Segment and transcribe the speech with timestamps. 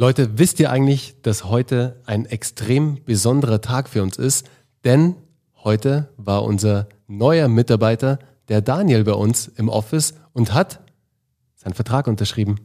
[0.00, 4.48] Leute, wisst ihr eigentlich, dass heute ein extrem besonderer Tag für uns ist?
[4.84, 5.16] Denn
[5.64, 10.78] heute war unser neuer Mitarbeiter, der Daniel, bei uns im Office und hat
[11.56, 12.60] seinen Vertrag unterschrieben.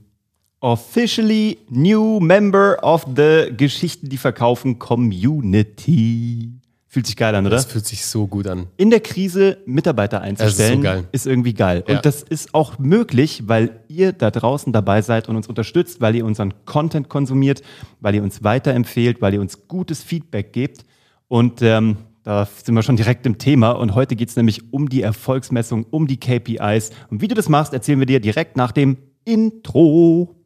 [0.59, 6.51] Officially new member of the Geschichten, die verkaufen Community.
[6.93, 7.55] Fühlt sich geil an, oder?
[7.55, 8.67] Das fühlt sich so gut an.
[8.77, 11.83] In der Krise Mitarbeiter einzustellen, ist, so ist, irgendwie geil.
[11.87, 11.95] Ja.
[11.95, 16.15] Und das ist auch möglich, weil ihr da draußen dabei seid und uns unterstützt, weil
[16.15, 17.63] ihr unseren Content konsumiert,
[17.99, 20.85] weil ihr uns weiterempfehlt, weil ihr uns gutes Feedback gebt.
[21.27, 23.71] Und ähm, da sind wir schon direkt im Thema.
[23.71, 26.91] Und heute geht es nämlich um die Erfolgsmessung, um die KPIs.
[27.09, 30.42] Und wie du das machst, erzählen wir dir direkt nach dem Intro.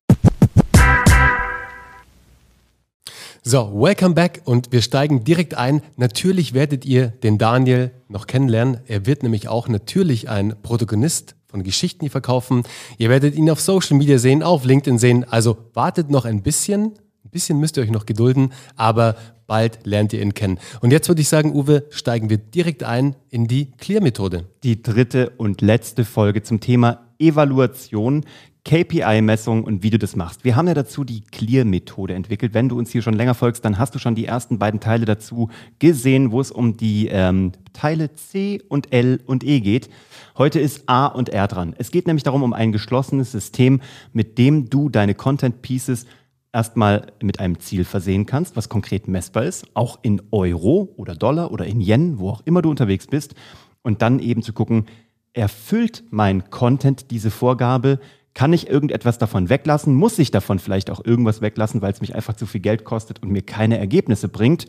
[3.49, 5.81] So, welcome back und wir steigen direkt ein.
[5.95, 8.81] Natürlich werdet ihr den Daniel noch kennenlernen.
[8.88, 12.63] Er wird nämlich auch natürlich ein Protagonist von Geschichten, die verkaufen.
[12.97, 15.23] Ihr werdet ihn auf Social Media sehen, auf LinkedIn sehen.
[15.23, 16.88] Also wartet noch ein bisschen.
[17.23, 19.15] Ein bisschen müsst ihr euch noch gedulden, aber
[19.45, 20.59] bald lernt ihr ihn kennen.
[20.81, 24.44] Und jetzt würde ich sagen, Uwe, steigen wir direkt ein in die Clear-Methode.
[24.63, 28.25] Die dritte und letzte Folge zum Thema Evaluation.
[28.67, 30.43] KPI-Messung und wie du das machst.
[30.43, 32.53] Wir haben ja dazu die Clear-Methode entwickelt.
[32.53, 35.05] Wenn du uns hier schon länger folgst, dann hast du schon die ersten beiden Teile
[35.05, 39.89] dazu gesehen, wo es um die ähm, Teile C und L und E geht.
[40.38, 41.75] Heute ist A und R dran.
[41.77, 43.79] Es geht nämlich darum, um ein geschlossenes System,
[44.11, 46.05] mit dem du deine Content-Pieces
[46.51, 51.51] erstmal mit einem Ziel versehen kannst, was konkret messbar ist, auch in Euro oder Dollar
[51.51, 53.33] oder in Yen, wo auch immer du unterwegs bist.
[53.81, 54.88] Und dann eben zu gucken,
[55.31, 57.99] erfüllt mein Content diese Vorgabe?
[58.38, 59.95] Kann ich irgendetwas davon weglassen?
[59.95, 63.23] Muss ich davon vielleicht auch irgendwas weglassen, weil es mich einfach zu viel Geld kostet
[63.23, 64.67] und mir keine Ergebnisse bringt?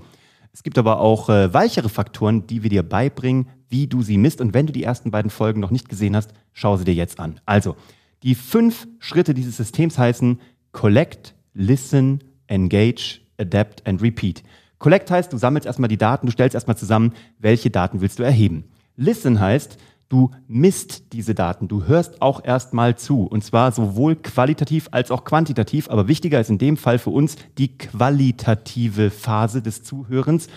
[0.54, 4.40] Es gibt aber auch äh, weichere Faktoren, die wir dir beibringen, wie du sie misst.
[4.40, 7.20] Und wenn du die ersten beiden Folgen noch nicht gesehen hast, schau sie dir jetzt
[7.20, 7.40] an.
[7.44, 7.76] Also,
[8.22, 10.40] die fünf Schritte dieses Systems heißen
[10.72, 14.44] Collect, Listen, Engage, Adapt and Repeat.
[14.78, 18.22] Collect heißt, du sammelst erstmal die Daten, du stellst erstmal zusammen, welche Daten willst du
[18.22, 18.64] erheben.
[18.96, 19.76] Listen heißt,
[20.08, 23.24] du misst diese Daten, du hörst auch erstmal zu.
[23.24, 25.90] Und zwar sowohl qualitativ als auch quantitativ.
[25.90, 30.48] Aber wichtiger ist in dem Fall für uns die qualitative Phase des Zuhörens.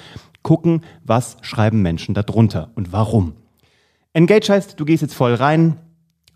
[0.42, 3.34] Gucken, was schreiben Menschen darunter und warum.
[4.14, 5.78] Engage heißt, du gehst jetzt voll rein,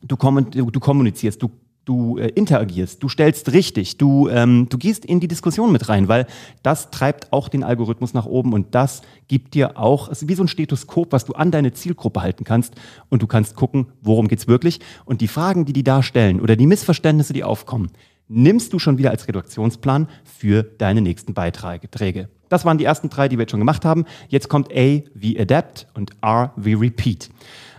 [0.01, 1.49] du, du kommunizierst, du
[1.85, 6.07] du äh, interagierst, du stellst richtig, du, ähm, du gehst in die Diskussion mit rein,
[6.07, 6.25] weil
[6.63, 10.35] das treibt auch den Algorithmus nach oben und das gibt dir auch, es ist wie
[10.35, 12.75] so ein Stethoskop, was du an deine Zielgruppe halten kannst
[13.09, 16.55] und du kannst gucken, worum geht's wirklich und die Fragen, die die da stellen oder
[16.55, 17.91] die Missverständnisse, die aufkommen,
[18.27, 22.29] nimmst du schon wieder als Redaktionsplan für deine nächsten Beiträge.
[22.49, 24.05] Das waren die ersten drei, die wir jetzt schon gemacht haben.
[24.27, 27.29] Jetzt kommt A wie Adapt und R wie Repeat.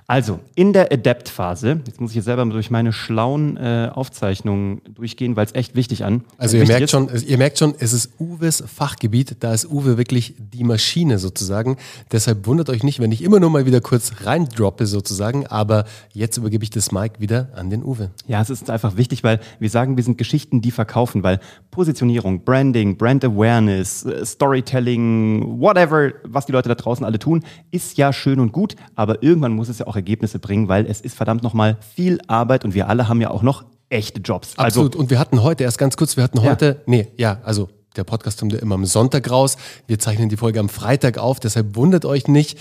[0.09, 5.35] Also, in der Adapt-Phase, jetzt muss ich jetzt selber durch meine schlauen äh, Aufzeichnungen durchgehen,
[5.35, 6.23] weil es echt wichtig an.
[6.39, 9.39] Also, ihr merkt, schon, ihr merkt schon, es ist Uwes Fachgebiet.
[9.41, 11.77] Da ist Uwe wirklich die Maschine sozusagen.
[12.13, 15.49] Deshalb wundert euch nicht, wenn ich immer nur mal wieder kurz reindroppe sozusagen.
[15.49, 18.11] Aber jetzt übergebe ich das Mic wieder an den Uwe.
[18.29, 21.41] Ja, es ist einfach wichtig, weil wir sagen, wir sind Geschichten, die verkaufen, weil
[21.73, 27.99] Positionierung, Branding, Brand Awareness, äh, Storytelling, whatever, was die Leute da draußen alle tun, ist
[27.99, 31.01] ja schön und gut, aber irgendwann muss es ja auch auch Ergebnisse bringen, weil es
[31.01, 34.53] ist verdammt nochmal viel Arbeit und wir alle haben ja auch noch echte Jobs.
[34.57, 34.97] Also Absolut.
[34.97, 36.83] und wir hatten heute, erst ganz kurz, wir hatten heute, ja.
[36.87, 39.57] nee, ja, also der Podcast kommt ja immer am Sonntag raus.
[39.87, 42.59] Wir zeichnen die Folge am Freitag auf, deshalb wundert euch nicht.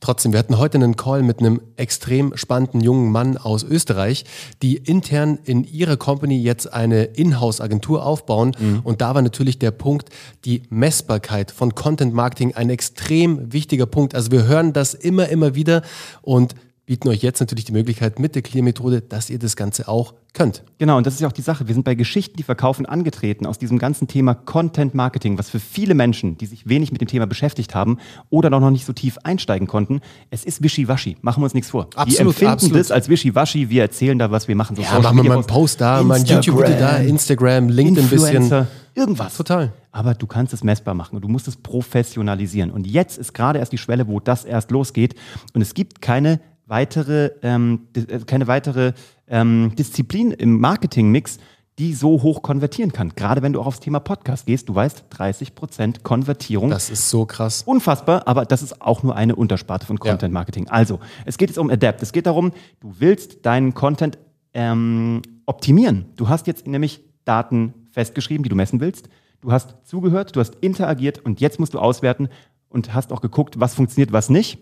[0.00, 4.26] Trotzdem, wir hatten heute einen Call mit einem extrem spannenden jungen Mann aus Österreich,
[4.60, 8.54] die intern in ihrer Company jetzt eine Inhouse-Agentur aufbauen.
[8.58, 8.80] Mhm.
[8.84, 10.10] Und da war natürlich der Punkt,
[10.44, 14.14] die Messbarkeit von Content Marketing ein extrem wichtiger Punkt.
[14.14, 15.80] Also wir hören das immer, immer wieder
[16.20, 16.54] und
[16.86, 20.64] bieten euch jetzt natürlich die Möglichkeit mit der Clear-Methode, dass ihr das Ganze auch könnt.
[20.78, 21.66] Genau, und das ist ja auch die Sache.
[21.66, 25.60] Wir sind bei Geschichten, die verkaufen, angetreten aus diesem ganzen Thema Content Marketing, was für
[25.60, 29.16] viele Menschen, die sich wenig mit dem Thema beschäftigt haben oder noch nicht so tief
[29.22, 30.00] einsteigen konnten,
[30.30, 31.16] es ist wischiwaschi.
[31.22, 31.88] Machen wir uns nichts vor.
[31.94, 32.78] Absolut, wir empfinden absolut.
[32.78, 33.70] das als wischiwaschi.
[33.70, 34.76] Wir erzählen da, was wir machen.
[34.76, 38.10] So ja, machen wir mal einen Post da, mal ein YouTube-Video da, Instagram, LinkedIn ein
[38.10, 38.66] bisschen.
[38.96, 39.36] Irgendwas.
[39.36, 39.72] Total.
[39.90, 42.70] Aber du kannst es messbar machen und du musst es professionalisieren.
[42.70, 45.14] Und jetzt ist gerade erst die Schwelle, wo das erst losgeht.
[45.52, 48.92] Und es gibt keine weitere, ähm, äh, keine weitere
[49.28, 51.38] ähm, Disziplin im Marketing-Mix,
[51.78, 53.10] die so hoch konvertieren kann.
[53.16, 56.70] Gerade wenn du auch aufs Thema Podcast gehst, du weißt, 30% Konvertierung.
[56.70, 57.62] Das ist so krass.
[57.66, 60.66] Unfassbar, aber das ist auch nur eine Untersparte von Content Marketing.
[60.66, 60.72] Ja.
[60.72, 62.02] Also, es geht jetzt um Adapt.
[62.02, 64.18] Es geht darum, du willst deinen Content
[64.52, 66.06] ähm, optimieren.
[66.16, 69.08] Du hast jetzt nämlich Daten festgeschrieben, die du messen willst.
[69.40, 72.28] Du hast zugehört, du hast interagiert und jetzt musst du auswerten
[72.68, 74.58] und hast auch geguckt, was funktioniert, was nicht.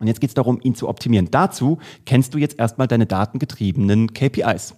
[0.00, 1.28] Und jetzt geht es darum, ihn zu optimieren.
[1.30, 4.74] Dazu kennst du jetzt erstmal deine datengetriebenen KPIs.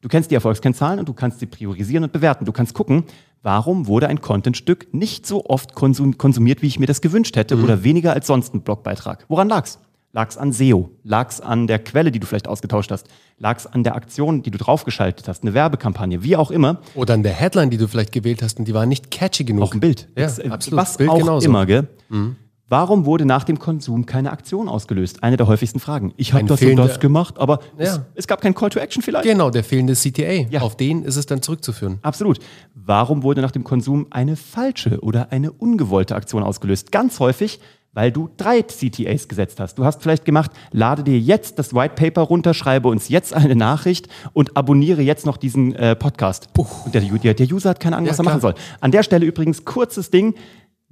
[0.00, 2.44] Du kennst die Erfolgskennzahlen und du kannst sie priorisieren und bewerten.
[2.44, 3.04] Du kannst gucken,
[3.42, 7.54] warum wurde ein Contentstück nicht so oft konsum konsumiert, wie ich mir das gewünscht hätte
[7.54, 7.64] mhm.
[7.64, 9.24] oder weniger als sonst ein Blogbeitrag.
[9.28, 9.78] Woran lag's?
[10.14, 10.90] Lag's an SEO?
[11.04, 13.06] Lag's an der Quelle, die du vielleicht ausgetauscht hast?
[13.38, 15.42] Lag's an der Aktion, die du draufgeschaltet hast?
[15.42, 16.22] Eine Werbekampagne?
[16.22, 16.80] Wie auch immer.
[16.94, 19.64] Oder an der Headline, die du vielleicht gewählt hast und die war nicht catchy genug.
[19.64, 20.08] Auch ein Bild.
[20.16, 20.80] Ja, das, absolut.
[20.80, 21.48] Was Bild auch genauso.
[21.48, 21.88] immer, gell?
[22.10, 22.36] Mhm.
[22.72, 25.22] Warum wurde nach dem Konsum keine Aktion ausgelöst?
[25.22, 26.14] Eine der häufigsten Fragen.
[26.16, 27.84] Ich habe das und das gemacht, aber ja.
[27.84, 29.26] es, es, gab kein Call to Action vielleicht.
[29.26, 30.48] Genau, der fehlende CTA.
[30.48, 30.62] Ja.
[30.62, 31.98] Auf den ist es dann zurückzuführen.
[32.00, 32.38] Absolut.
[32.74, 36.90] Warum wurde nach dem Konsum eine falsche oder eine ungewollte Aktion ausgelöst?
[36.90, 37.60] Ganz häufig,
[37.92, 39.78] weil du drei CTAs gesetzt hast.
[39.78, 43.54] Du hast vielleicht gemacht, lade dir jetzt das White Paper runter, schreibe uns jetzt eine
[43.54, 46.54] Nachricht und abonniere jetzt noch diesen äh, Podcast.
[46.54, 46.66] Puh.
[46.86, 48.34] Und der, der, der, User hat keine Ahnung, ja, was er klar.
[48.36, 48.54] machen soll.
[48.80, 50.34] An der Stelle übrigens kurzes Ding.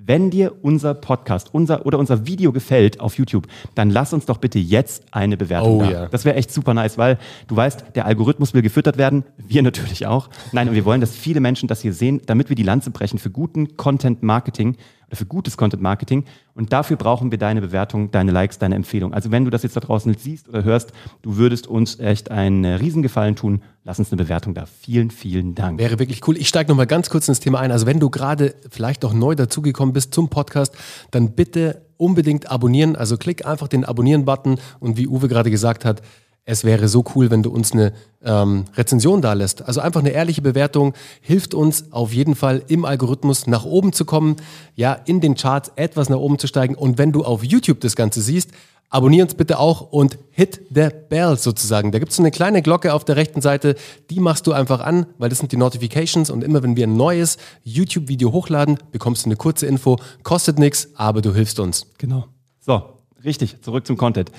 [0.03, 4.39] Wenn dir unser Podcast unser, oder unser Video gefällt auf YouTube, dann lass uns doch
[4.39, 5.91] bitte jetzt eine Bewertung oh, da.
[5.91, 6.09] Yeah.
[6.09, 7.19] Das wäre echt super nice, weil
[7.49, 10.31] du weißt, der Algorithmus will gefüttert werden, wir natürlich auch.
[10.53, 13.19] Nein, und wir wollen, dass viele Menschen das hier sehen, damit wir die Lanze brechen
[13.19, 14.77] für guten Content Marketing
[15.11, 16.25] oder für gutes Content Marketing.
[16.55, 19.13] Und dafür brauchen wir deine Bewertung, deine Likes, deine Empfehlung.
[19.13, 20.93] Also wenn du das jetzt da draußen siehst oder hörst,
[21.23, 23.63] du würdest uns echt einen Riesengefallen tun.
[23.83, 24.67] Lass uns eine Bewertung da.
[24.67, 25.81] Vielen, vielen Dank.
[25.81, 26.37] Wäre wirklich cool.
[26.37, 27.73] Ich steige nochmal ganz kurz ins Thema ein.
[27.73, 30.77] Also wenn du gerade vielleicht auch neu dazugekommen bist zum Podcast,
[31.11, 32.95] dann bitte unbedingt abonnieren.
[32.95, 36.03] Also klick einfach den Abonnieren-Button und wie Uwe gerade gesagt hat,
[36.45, 37.93] es wäre so cool, wenn du uns eine
[38.25, 39.63] ähm, Rezension da lässt.
[39.63, 44.05] Also einfach eine ehrliche Bewertung hilft uns auf jeden Fall im Algorithmus nach oben zu
[44.05, 44.37] kommen,
[44.75, 46.75] ja, in den Charts etwas nach oben zu steigen.
[46.75, 48.51] Und wenn du auf YouTube das Ganze siehst,
[48.91, 51.93] abonnier uns bitte auch und hit the bell sozusagen.
[51.93, 53.77] Da gibt es so eine kleine Glocke auf der rechten Seite,
[54.11, 56.97] die machst du einfach an, weil das sind die Notifications und immer wenn wir ein
[56.97, 61.87] neues YouTube-Video hochladen, bekommst du eine kurze Info, kostet nichts, aber du hilfst uns.
[61.99, 62.27] Genau.
[62.59, 62.83] So,
[63.25, 64.33] richtig, zurück zum Content.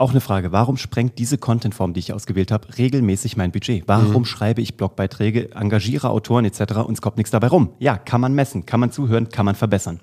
[0.00, 3.82] Auch eine Frage, warum sprengt diese Contentform, die ich ausgewählt habe, regelmäßig mein Budget?
[3.88, 4.26] Warum mhm.
[4.26, 6.76] schreibe ich Blogbeiträge, engagiere Autoren etc.
[6.86, 7.70] und es kommt nichts dabei rum?
[7.80, 9.98] Ja, kann man messen, kann man zuhören, kann man verbessern.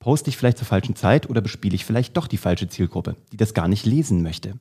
[0.00, 3.36] Poste ich vielleicht zur falschen Zeit oder bespiele ich vielleicht doch die falsche Zielgruppe, die
[3.36, 4.54] das gar nicht lesen möchte?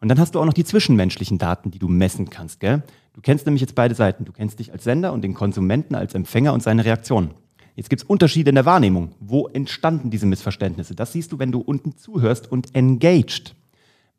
[0.00, 2.84] Und dann hast du auch noch die zwischenmenschlichen Daten, die du messen kannst, gell?
[3.14, 4.24] Du kennst nämlich jetzt beide Seiten.
[4.24, 7.30] Du kennst dich als Sender und den Konsumenten als Empfänger und seine Reaktionen.
[7.74, 9.10] Jetzt gibt es Unterschiede in der Wahrnehmung.
[9.18, 10.94] Wo entstanden diese Missverständnisse?
[10.94, 13.56] Das siehst du, wenn du unten zuhörst und engaged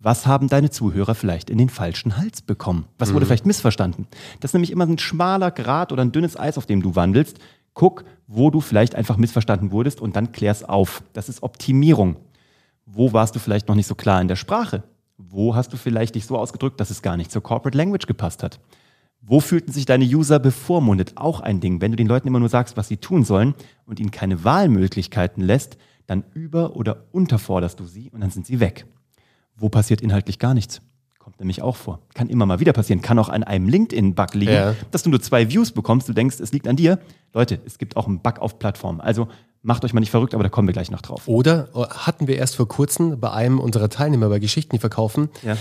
[0.06, 2.86] was haben deine Zuhörer vielleicht in den falschen Hals bekommen?
[3.00, 3.30] Was wurde mhm.
[3.30, 4.06] vielleicht missverstanden?
[4.40, 7.40] Das ist nämlich immer ein schmaler Grat oder ein dünnes Eis, auf dem du wandelst.
[7.74, 11.02] Guck, wo du vielleicht einfach missverstanden wurdest und dann klär's auf.
[11.14, 12.18] Das ist Optimierung.
[12.86, 14.84] Wo warst du vielleicht noch nicht so klar in der Sprache?
[15.18, 18.44] Wo hast du vielleicht dich so ausgedrückt, dass es gar nicht zur Corporate Language gepasst
[18.44, 18.60] hat?
[19.22, 21.14] Wo fühlten sich deine User bevormundet?
[21.16, 21.82] Auch ein Ding.
[21.82, 23.56] Wenn du den Leuten immer nur sagst, was sie tun sollen
[23.88, 28.60] und ihnen keine Wahlmöglichkeiten lässt, dann über- oder unterforderst du sie und dann sind sie
[28.60, 28.86] weg
[29.58, 30.82] wo passiert inhaltlich gar nichts.
[31.20, 32.02] Kommt nämlich auch vor.
[32.14, 33.02] Kann immer mal wieder passieren.
[33.02, 34.76] Kann auch an einem LinkedIn-Bug liegen, ja.
[34.92, 36.08] dass du nur zwei Views bekommst.
[36.08, 37.00] Du denkst, es liegt an dir.
[37.34, 39.02] Leute, es gibt auch einen Bug auf Plattformen.
[39.02, 39.28] Also
[39.64, 41.28] macht euch mal nicht verrückt, aber da kommen wir gleich noch drauf.
[41.28, 45.30] Oder äh, hatten wir erst vor kurzem bei einem unserer Teilnehmer bei Geschichten, die verkaufen,
[45.42, 45.58] ja.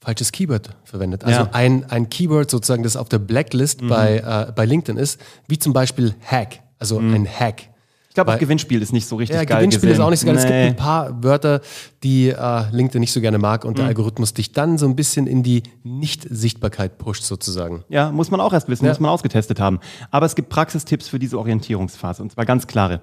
[0.00, 1.24] falsches Keyword verwendet.
[1.24, 1.48] Also ja.
[1.50, 3.88] ein, ein Keyword sozusagen, das auf der Blacklist mhm.
[3.88, 6.60] bei, äh, bei LinkedIn ist, wie zum Beispiel Hack.
[6.78, 7.14] Also mhm.
[7.14, 7.71] ein Hack.
[8.12, 9.60] Ich glaube, auch Gewinnspiel ist nicht so richtig ja, geil.
[9.60, 10.02] Gewinnspiel gesehen.
[10.02, 10.34] ist auch nicht so geil.
[10.34, 10.42] Nee.
[10.42, 11.62] Es gibt ein paar Wörter,
[12.02, 13.76] die äh, LinkedIn nicht so gerne mag und mhm.
[13.76, 17.84] der Algorithmus dich dann so ein bisschen in die Nicht-Sichtbarkeit pusht, sozusagen.
[17.88, 18.90] Ja, muss man auch erst wissen, ja.
[18.90, 19.80] muss man ausgetestet haben.
[20.10, 23.00] Aber es gibt Praxistipps für diese Orientierungsphase und zwar ganz klare.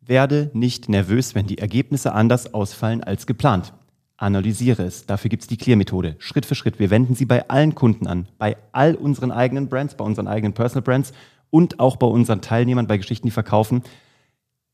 [0.00, 3.72] Werde nicht nervös, wenn die Ergebnisse anders ausfallen als geplant.
[4.16, 5.06] Analysiere es.
[5.06, 6.14] Dafür gibt es die Clear-Methode.
[6.20, 6.78] Schritt für Schritt.
[6.78, 10.52] Wir wenden sie bei allen Kunden an, bei all unseren eigenen Brands, bei unseren eigenen
[10.52, 11.12] Personal Brands
[11.50, 13.82] und auch bei unseren Teilnehmern bei Geschichten, die verkaufen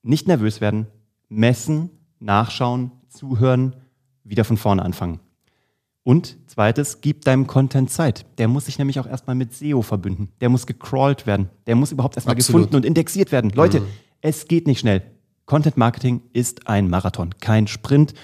[0.02, 0.86] nicht nervös werden,
[1.28, 1.90] messen,
[2.20, 3.76] nachschauen, zuhören,
[4.24, 5.20] wieder von vorne anfangen.
[6.04, 8.24] Und zweites, gib deinem Content Zeit.
[8.38, 10.28] Der muss sich nämlich auch erstmal mit SEO verbünden.
[10.40, 11.50] Der muss gecrawlt werden.
[11.66, 13.50] Der muss überhaupt erstmal gefunden und indexiert werden.
[13.50, 13.86] Leute, mhm.
[14.22, 15.02] es geht nicht schnell.
[15.44, 18.14] Content Marketing ist ein Marathon, kein Sprint.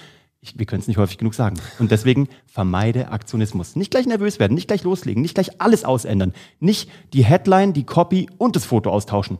[0.41, 1.57] Ich, wir können es nicht häufig genug sagen.
[1.79, 3.75] Und deswegen vermeide Aktionismus.
[3.75, 6.33] Nicht gleich nervös werden, nicht gleich loslegen, nicht gleich alles ausändern.
[6.59, 9.39] Nicht die Headline, die Copy und das Foto austauschen.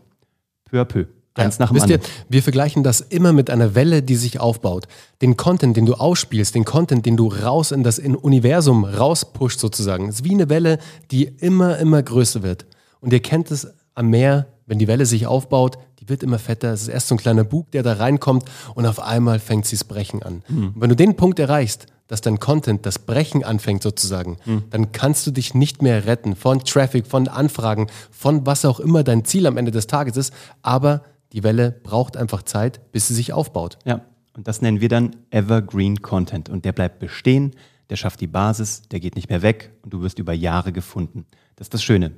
[0.66, 1.06] Peu à peu.
[1.36, 2.02] Eins ja, nach dem wisst anderen.
[2.02, 4.86] Ihr, wir vergleichen das immer mit einer Welle, die sich aufbaut.
[5.22, 10.10] Den Content, den du ausspielst, den Content, den du raus in das Universum rauspusht sozusagen,
[10.10, 10.80] ist wie eine Welle,
[11.12, 12.66] die immer, immer größer wird.
[13.02, 16.72] Und ihr kennt es am Meer, wenn die Welle sich aufbaut, die wird immer fetter.
[16.74, 19.76] Es ist erst so ein kleiner Bug, der da reinkommt und auf einmal fängt sie
[19.76, 20.44] das Brechen an.
[20.48, 20.68] Mhm.
[20.68, 24.64] Und wenn du den Punkt erreichst, dass dein Content das Brechen anfängt sozusagen, mhm.
[24.70, 29.04] dann kannst du dich nicht mehr retten von Traffic, von Anfragen, von was auch immer
[29.04, 30.34] dein Ziel am Ende des Tages ist.
[30.62, 31.02] Aber
[31.36, 33.78] die Welle braucht einfach Zeit, bis sie sich aufbaut.
[33.86, 34.02] Ja,
[34.36, 36.50] und das nennen wir dann Evergreen Content.
[36.50, 37.52] Und der bleibt bestehen,
[37.90, 41.26] der schafft die Basis, der geht nicht mehr weg und du wirst über Jahre gefunden.
[41.58, 42.14] Das ist das Schöne.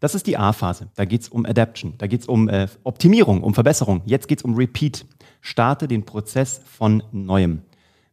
[0.00, 0.88] Das ist die A-Phase.
[0.94, 4.02] Da geht es um Adaption, da geht es um äh, Optimierung, um Verbesserung.
[4.04, 5.06] Jetzt geht es um Repeat.
[5.40, 7.62] Starte den Prozess von Neuem.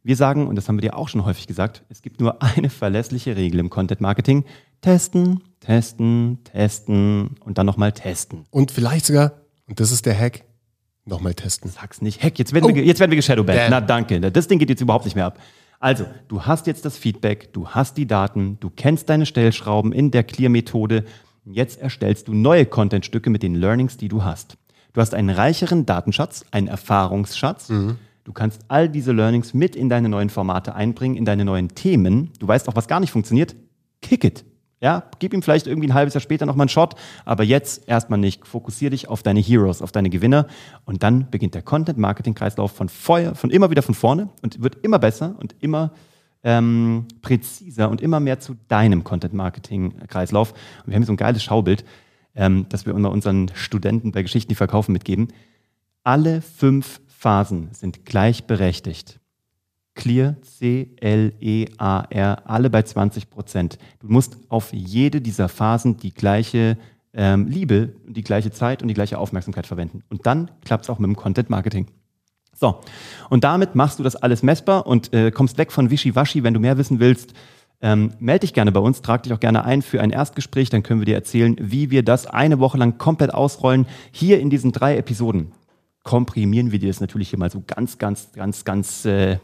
[0.02, 2.68] Wir sagen, und das haben wir dir auch schon häufig gesagt, es gibt nur eine
[2.68, 4.44] verlässliche Regel im Content Marketing.
[4.82, 8.44] Testen, testen, testen und dann nochmal testen.
[8.50, 9.32] Und vielleicht sogar,
[9.68, 10.44] und das ist der Hack,
[11.04, 11.70] nochmal testen.
[11.70, 12.22] Sag's nicht.
[12.22, 12.74] Hack, jetzt werden, oh.
[12.74, 13.70] wir, jetzt werden wir geshadowbanned.
[13.70, 15.38] Na danke, das Ding geht jetzt überhaupt nicht mehr ab.
[15.80, 20.10] Also, du hast jetzt das Feedback, du hast die Daten, du kennst deine Stellschrauben in
[20.10, 21.04] der Clear-Methode.
[21.44, 24.56] Jetzt erstellst du neue Contentstücke mit den Learnings, die du hast.
[24.94, 27.68] Du hast einen reicheren Datenschatz, einen Erfahrungsschatz.
[27.68, 27.96] Mhm.
[28.22, 32.30] Du kannst all diese Learnings mit in deine neuen Formate einbringen, in deine neuen Themen.
[32.38, 33.54] Du weißt auch, was gar nicht funktioniert.
[34.00, 34.44] Kick it.
[34.80, 38.18] Ja, gib ihm vielleicht irgendwie ein halbes Jahr später nochmal einen Shot, aber jetzt erstmal
[38.18, 38.46] nicht.
[38.46, 40.46] Fokussier dich auf deine Heroes, auf deine Gewinner
[40.84, 44.98] und dann beginnt der Content-Marketing-Kreislauf von Feuer, von immer wieder von vorne und wird immer
[44.98, 45.92] besser und immer
[46.42, 50.52] ähm, präziser und immer mehr zu deinem Content-Marketing-Kreislauf.
[50.52, 51.84] Und wir haben hier so ein geiles Schaubild,
[52.34, 55.28] ähm, das wir immer unseren Studenten bei Geschichten, die verkaufen, mitgeben.
[56.02, 59.18] Alle fünf Phasen sind gleichberechtigt.
[59.94, 63.78] Clear, C-L-E-A-R, alle bei 20 Prozent.
[64.00, 66.76] Du musst auf jede dieser Phasen die gleiche
[67.12, 70.02] ähm, Liebe, die gleiche Zeit und die gleiche Aufmerksamkeit verwenden.
[70.08, 71.86] Und dann klappt es auch mit dem Content Marketing.
[72.56, 72.80] So,
[73.30, 76.42] und damit machst du das alles messbar und äh, kommst weg von Wischiwaschi.
[76.42, 77.34] Wenn du mehr wissen willst,
[77.80, 80.82] ähm, melde dich gerne bei uns, trag dich auch gerne ein für ein Erstgespräch, dann
[80.82, 84.72] können wir dir erzählen, wie wir das eine Woche lang komplett ausrollen, hier in diesen
[84.72, 85.52] drei Episoden
[86.04, 89.38] komprimieren wir dir das natürlich hier mal so ganz, ganz, ganz, ganz äh,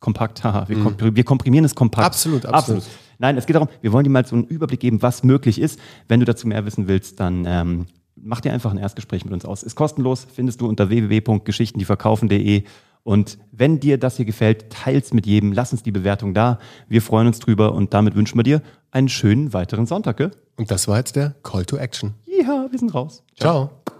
[0.00, 0.44] kompakt.
[0.44, 1.16] Haha, wir, mhm.
[1.16, 2.06] wir, komprimieren es kompakt.
[2.06, 2.84] Absolut, absolut, absolut.
[3.18, 5.80] Nein, es geht darum, wir wollen dir mal so einen Überblick geben, was möglich ist.
[6.08, 9.44] Wenn du dazu mehr wissen willst, dann ähm, mach dir einfach ein Erstgespräch mit uns
[9.44, 9.62] aus.
[9.62, 12.64] Ist kostenlos, findest du unter www.geschichtendieverkaufen.de.
[13.02, 16.58] Und wenn dir das hier gefällt, teils mit jedem, lass uns die Bewertung da.
[16.88, 20.16] Wir freuen uns drüber und damit wünschen wir dir einen schönen weiteren Sonntag.
[20.16, 20.32] Gell?
[20.56, 22.14] Und das war jetzt der Call to Action.
[22.26, 23.22] Ja, wir sind raus.
[23.36, 23.68] Ciao.
[23.68, 23.95] Ciao.